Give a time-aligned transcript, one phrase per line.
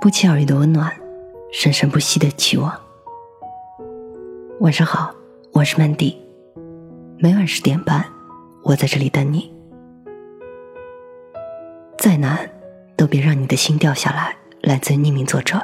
[0.00, 0.94] 不期而遇的温暖，
[1.50, 2.72] 生生不息的期望。
[4.60, 5.12] 晚上好，
[5.52, 6.16] 我是曼迪，
[7.18, 8.04] 每晚十点半，
[8.62, 9.52] 我在这里等你。
[11.98, 12.48] 再难，
[12.96, 14.36] 都别让你的心掉下来。
[14.62, 15.60] 来自匿名作者。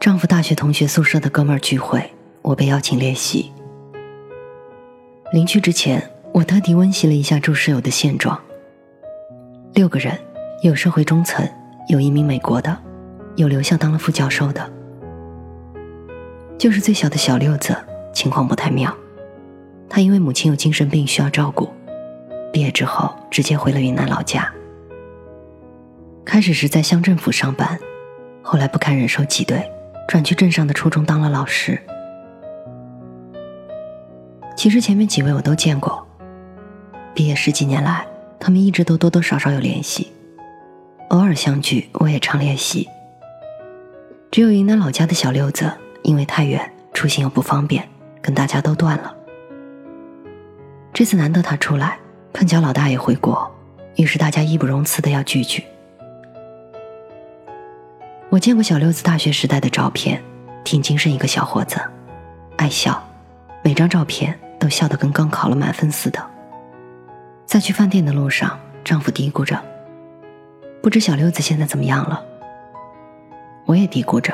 [0.00, 2.02] 丈夫大学同学宿舍的哥们儿聚会，
[2.40, 3.52] 我被邀请列席。
[5.32, 8.38] 临去之前，我特地温习了一下住室友的现状。
[9.74, 10.18] 六个人，
[10.62, 11.46] 有社会中层，
[11.88, 12.76] 有移民美国的，
[13.36, 14.68] 有留校当了副教授的。
[16.58, 17.76] 就是最小的小六子，
[18.12, 18.92] 情况不太妙。
[19.88, 21.70] 他因为母亲有精神病需要照顾，
[22.52, 24.52] 毕业之后直接回了云南老家。
[26.24, 27.78] 开始是在乡政府上班，
[28.42, 29.62] 后来不堪忍受挤兑，
[30.08, 31.80] 转去镇上的初中当了老师。
[34.56, 36.04] 其实前面几位我都见过，
[37.14, 38.04] 毕业十几年来，
[38.40, 40.12] 他们一直都多多少少有联系，
[41.08, 42.88] 偶尔相聚我也常联系。
[44.30, 45.72] 只有云南老家的小六子，
[46.02, 47.88] 因为太远，出行又不方便，
[48.20, 49.14] 跟大家都断了。
[50.92, 51.98] 这次难得他出来，
[52.32, 53.50] 碰巧老大也回国，
[53.96, 55.64] 于是大家义不容辞的要聚聚。
[58.28, 60.22] 我见过小六子大学时代的照片，
[60.64, 61.80] 挺精神一个小伙子，
[62.56, 63.02] 爱笑，
[63.62, 64.38] 每张照片。
[64.58, 66.18] 都笑得跟刚考了满分似的。
[67.44, 69.62] 在去饭店的路上，丈夫嘀咕着
[70.82, 72.24] ：“不知小六子现在怎么样了。”
[73.66, 74.32] 我也嘀咕着：“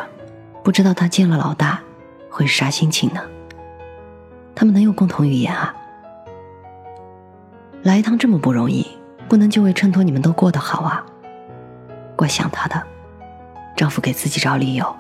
[0.63, 1.81] 不知道他见了老大
[2.29, 3.23] 会是啥心情呢？”
[4.55, 5.75] 他们能有共同语言啊？
[7.83, 8.87] 来一趟这么不容易，
[9.29, 11.05] 不能就为衬托你们都过得好啊？
[12.15, 12.87] 怪想他的。
[13.75, 14.97] 丈夫给自己找理由：“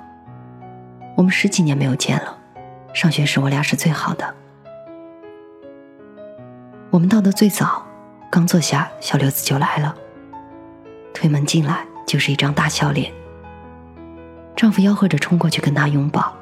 [1.15, 2.39] 我们十几年没有见了，
[2.95, 4.35] 上学时我俩是最好的。”
[6.91, 7.85] 我们到的最早，
[8.31, 9.95] 刚坐下，小六子就来了。
[11.23, 13.13] 推门进来就是一张大笑脸。
[14.57, 16.35] 丈夫吆喝着冲过去跟她拥抱。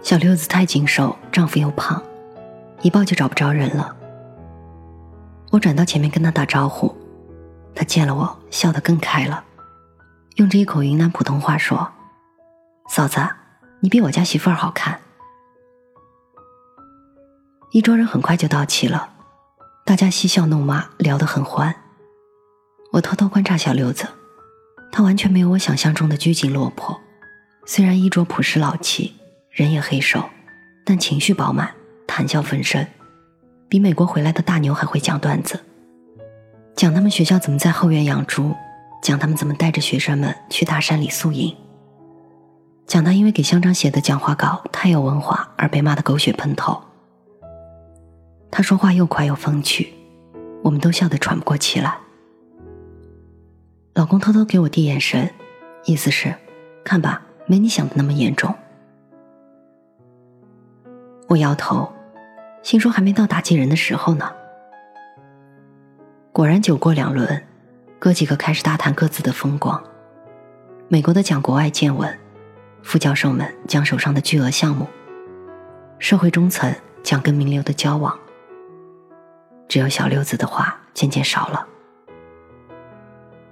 [0.00, 2.00] 小六子太精瘦，丈夫又胖，
[2.82, 3.96] 一抱就找不着人了。
[5.50, 6.96] 我转到前面跟他打招呼，
[7.74, 9.42] 他见了我笑得更开了，
[10.36, 11.90] 用着一口云南普通话说
[12.88, 13.20] ：“嫂子，
[13.80, 15.00] 你比我家媳妇儿好看。”
[17.72, 19.10] 一桌人很快就到齐了。
[19.84, 21.74] 大家嬉笑怒骂，聊得很欢。
[23.00, 24.06] 我偷偷观察小六子，
[24.92, 27.00] 他完全没有我想象中的拘谨落魄。
[27.64, 29.14] 虽然衣着朴实老气，
[29.50, 30.22] 人也黑瘦，
[30.84, 31.70] 但情绪饱满，
[32.06, 32.86] 谈笑风生，
[33.70, 35.58] 比美国回来的大牛还会讲段子，
[36.76, 38.54] 讲他们学校怎么在后院养猪，
[39.02, 41.56] 讲他们怎么带着学生们去大山里宿营，
[42.86, 46.78] 讲他因为给乡长写的讲话稿太有文化而被骂得狗血喷头。
[48.50, 49.90] 他说话又快又风趣，
[50.62, 51.96] 我们都笑得喘不过气来。
[54.00, 55.30] 老公偷偷给我递眼神，
[55.84, 56.34] 意思是，
[56.82, 58.54] 看吧，没你想的那么严重。
[61.28, 61.92] 我摇头，
[62.62, 64.32] 心说还没到打击人的时候呢。
[66.32, 67.44] 果然酒过两轮，
[67.98, 69.78] 哥几个开始大谈各自的风光。
[70.88, 72.18] 美国的讲国外见闻，
[72.82, 74.86] 副教授们讲手上的巨额项目，
[75.98, 78.18] 社会中层讲跟名流的交往。
[79.68, 81.66] 只有小六子的话渐渐少了，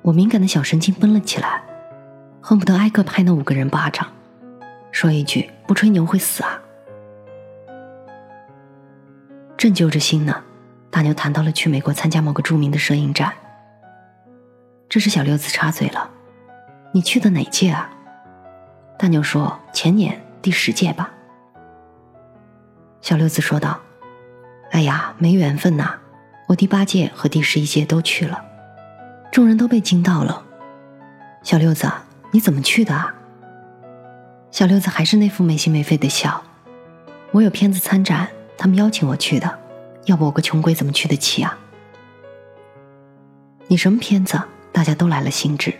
[0.08, 1.62] 我敏感的小神经绷了起来，
[2.40, 4.08] 恨不得挨个拍那五个人巴掌，
[4.90, 6.58] 说一句不吹牛会死啊！
[9.58, 10.42] 正揪着心呢，
[10.90, 13.34] 大牛谈到了去美国参加某个著名的摄影展。
[14.88, 16.10] 这时小六子插嘴了
[16.94, 17.90] ：“你去的哪届啊？”
[18.98, 21.12] 大牛说：“前年第十届吧。”
[23.02, 23.78] 小六子说道
[24.72, 25.98] ：“哎呀，没缘分呐。”
[26.48, 28.42] 我第八届和第十一届都去了，
[29.30, 30.44] 众人都被惊到了。
[31.42, 31.90] 小六子，
[32.32, 33.14] 你怎么去的啊？
[34.50, 36.42] 小六子还是那副没心没肺的笑。
[37.30, 39.58] 我有片子参展，他们邀请我去的，
[40.06, 41.58] 要不我个穷鬼怎么去得起啊？
[43.66, 44.40] 你什么片子？
[44.72, 45.74] 大家都来了兴致。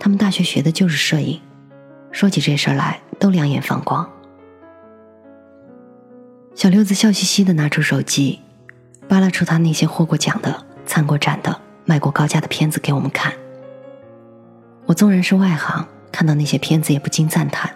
[0.00, 1.40] 他们大学学的就是摄影，
[2.10, 4.08] 说起这事儿来都两眼放光。
[6.54, 8.40] 小六子笑嘻嘻的拿出手机。
[9.08, 13.32] 扒拉出他那些获过奖的、参过展的、卖过高价的片子给我们看。
[14.86, 17.72] 我纵然是外行，看到那些片子也不禁赞叹。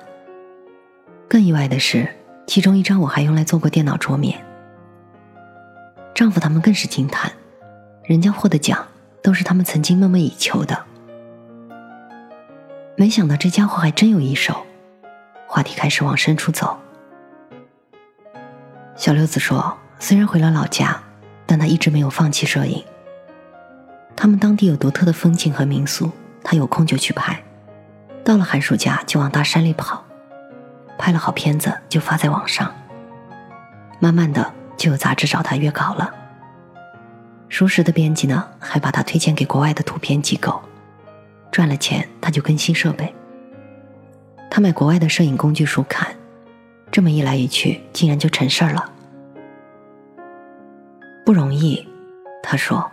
[1.29, 2.09] 更意外的是，
[2.47, 4.45] 其中一张我还用来做过电脑桌面。
[6.15, 7.33] 丈夫他们更是惊叹，
[8.05, 8.87] 人家获的奖
[9.23, 10.85] 都是他们曾经梦寐以求的。
[12.97, 14.65] 没想到这家伙还真有一手。
[15.47, 16.79] 话题开始往深处走。
[18.97, 21.01] 小六子说：“虽然回了老家。”
[21.49, 22.83] 但他一直没有放弃摄影。
[24.17, 26.11] 他们当地有独特的风景和民俗，
[26.43, 27.41] 他有空就去拍，
[28.25, 30.03] 到了寒暑假就往大山里跑，
[30.97, 32.75] 拍了好片子就发在网上。
[34.01, 36.13] 慢慢的就有杂志找他约稿了。
[37.49, 40.61] 熟识的编辑呢，还把他推荐给国外的图片机构，
[41.53, 43.15] 赚了钱他就更新设备。
[44.51, 46.09] 他买国外的摄影工具书看，
[46.91, 48.91] 这么一来一去，竟然就成事儿了。
[51.25, 51.87] 不容易，
[52.43, 52.91] 他说，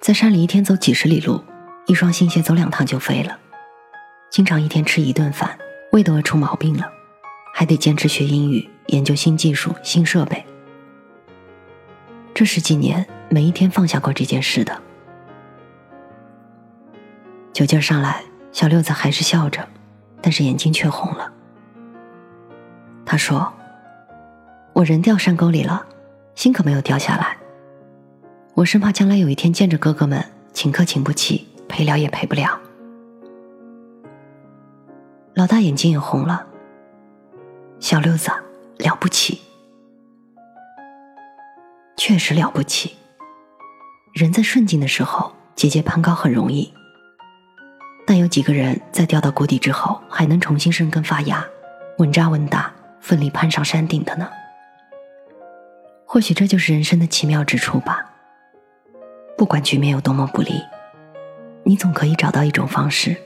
[0.00, 1.44] 在山里一天走几十里路，
[1.86, 3.38] 一双新鞋走两趟就废了，
[4.30, 5.58] 经常一天吃一顿饭，
[5.92, 6.90] 胃都要出毛病了，
[7.52, 10.42] 还得坚持学英语，研究新技术、新设备。
[12.32, 14.80] 这十几年，没一天放下过这件事的。
[17.52, 19.68] 酒劲上来，小六子还是笑着，
[20.22, 21.30] 但是眼睛却红了。
[23.04, 23.52] 他说
[24.72, 25.84] ：“我人掉山沟里了，
[26.34, 27.36] 心可没有掉下来。
[28.54, 32.60] 我生怕将来有一天见着哥哥们，请客请不起，陪聊也陪不了。”
[35.34, 36.46] 老大眼睛也红了。
[37.78, 38.30] 小六子
[38.76, 39.40] 了不起。
[41.96, 42.96] 确实了不起。
[44.12, 46.70] 人在顺境的时候节节攀高很容易，
[48.06, 51.46] 但有几个人在掉到谷底之后还能重新生根发芽，
[51.98, 52.70] 稳扎稳打，
[53.00, 54.28] 奋力攀上山顶的呢？
[56.04, 58.09] 或许这就是人生的奇妙之处吧。
[59.40, 60.62] 不管局面有多么不利，
[61.64, 63.16] 你总可以找到一种方式，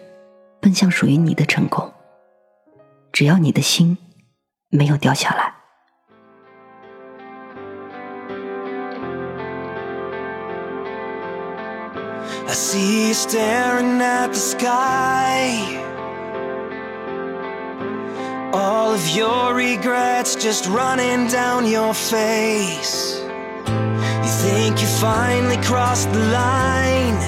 [0.60, 1.92] 奔向属于你的成功。
[3.10, 3.98] 只要你的心
[4.70, 5.52] 没有掉下来。
[12.46, 15.80] I see you staring at the sky
[18.52, 23.23] All of your regrets just running down your face
[24.24, 27.18] You think you finally crossed the line.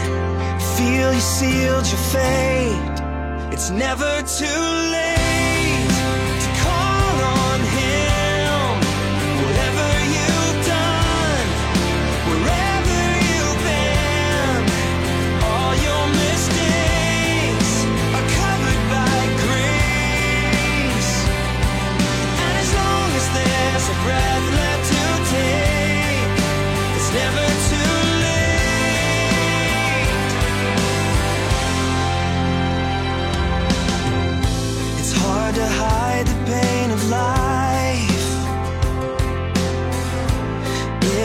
[0.78, 2.98] Feel you sealed your fate.
[3.52, 4.62] It's never too
[4.92, 5.15] late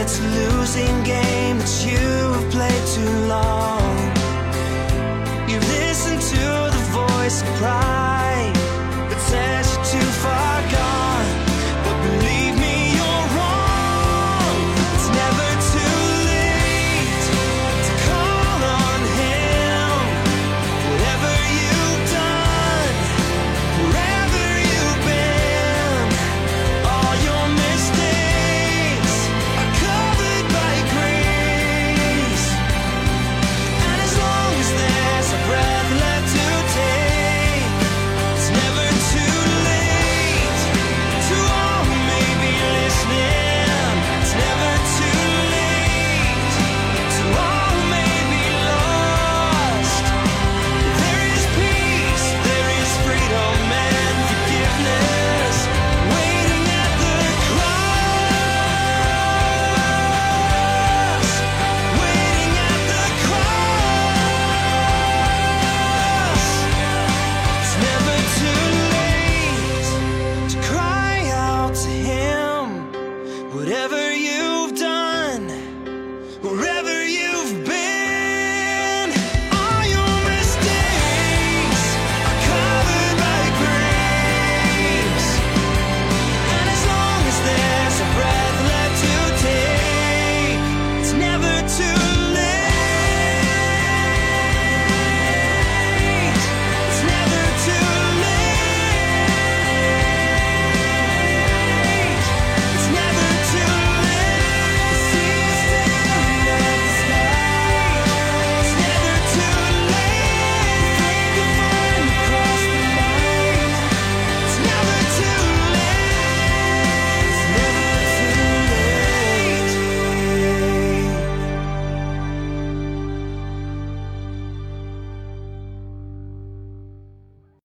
[0.09, 3.81] losing game that you have played too long.
[5.47, 6.43] You listen to
[6.75, 7.90] the voice of pride.